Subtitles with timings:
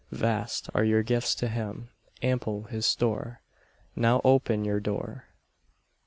[0.09, 1.89] Vast are your gifts to him,
[2.23, 3.41] ample his store,
[3.95, 5.25] Now open your door.